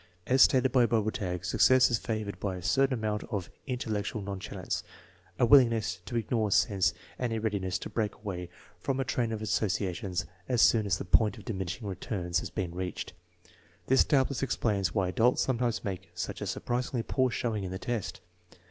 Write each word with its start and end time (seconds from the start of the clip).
As 0.25 0.41
stated 0.41 0.71
by 0.71 0.87
Bobertag, 0.87 1.45
success 1.45 1.91
is 1.91 1.99
favored 1.99 2.39
by 2.39 2.55
a 2.55 2.63
certain 2.63 2.95
amount 2.95 3.23
of" 3.25 3.51
in 3.67 3.77
tellectual 3.77 4.23
nonchalance," 4.23 4.81
a 5.37 5.45
willingness 5.45 5.99
to 6.07 6.15
ignore 6.17 6.49
sense 6.49 6.95
and 7.19 7.31
a 7.31 7.39
readiness 7.39 7.77
to 7.77 7.87
break 7.87 8.15
away 8.15 8.49
from 8.79 8.99
a 8.99 9.05
train 9.05 9.31
of 9.31 9.43
associations 9.43 10.25
as 10.49 10.63
soon 10.63 10.87
as 10.87 10.97
the" 10.97 11.05
point 11.05 11.37
of 11.37 11.45
diminishing 11.45 11.87
returns" 11.87 12.39
has 12.39 12.49
been 12.49 12.73
reached. 12.73 13.13
This 13.85 14.03
doubtless 14.03 14.41
explains 14.41 14.91
why 14.95 15.09
adults 15.09 15.43
sometimes 15.43 15.83
make 15.83 16.09
such 16.15 16.41
a 16.41 16.47
surprisingly 16.47 17.03
poor 17.03 17.29
showing 17.29 17.63
in 17.63 17.69
the 17.69 17.77
test. 17.77 18.21